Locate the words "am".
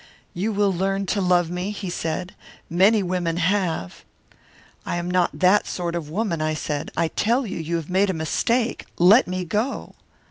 4.95-5.11